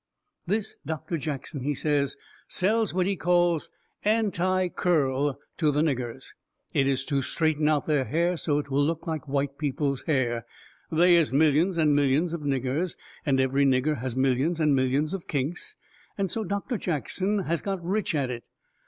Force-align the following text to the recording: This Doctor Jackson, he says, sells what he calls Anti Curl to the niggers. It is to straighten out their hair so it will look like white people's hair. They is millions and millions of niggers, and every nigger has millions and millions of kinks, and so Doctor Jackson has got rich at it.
This 0.47 0.77
Doctor 0.83 1.15
Jackson, 1.19 1.61
he 1.61 1.75
says, 1.75 2.17
sells 2.47 2.91
what 2.91 3.05
he 3.05 3.15
calls 3.15 3.69
Anti 4.03 4.69
Curl 4.69 5.37
to 5.57 5.71
the 5.71 5.81
niggers. 5.83 6.33
It 6.73 6.87
is 6.87 7.05
to 7.05 7.21
straighten 7.21 7.67
out 7.69 7.85
their 7.85 8.05
hair 8.05 8.35
so 8.35 8.57
it 8.57 8.71
will 8.71 8.83
look 8.83 9.05
like 9.05 9.27
white 9.27 9.59
people's 9.59 10.01
hair. 10.07 10.43
They 10.91 11.15
is 11.15 11.31
millions 11.31 11.77
and 11.77 11.95
millions 11.95 12.33
of 12.33 12.41
niggers, 12.41 12.95
and 13.27 13.39
every 13.39 13.63
nigger 13.63 13.99
has 13.99 14.17
millions 14.17 14.59
and 14.59 14.75
millions 14.75 15.13
of 15.13 15.27
kinks, 15.27 15.75
and 16.17 16.31
so 16.31 16.43
Doctor 16.43 16.79
Jackson 16.79 17.37
has 17.43 17.61
got 17.61 17.85
rich 17.85 18.15
at 18.15 18.31
it. 18.31 18.43